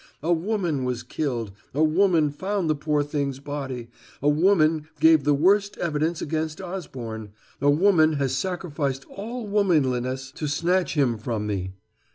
A 0.23 0.33
woman 0.33 0.83
was 0.83 1.03
killed, 1.03 1.51
a 1.75 1.83
woman 1.83 2.31
found 2.31 2.67
the 2.67 2.73
poor 2.75 3.03
thing's 3.03 3.37
body, 3.39 3.91
a 4.19 4.27
woman 4.27 4.87
gave 4.99 5.23
the 5.25 5.35
worst 5.35 5.77
evidence 5.77 6.23
against 6.23 6.59
Osborne, 6.59 7.33
a 7.61 7.69
woman 7.69 8.13
has 8.13 8.35
sacrificed 8.35 9.05
all 9.11 9.45
womanliness 9.45 10.31
to 10.31 10.47
snatch 10.47 10.95
him 10.95 11.19
from 11.19 11.45
me. 11.45 11.75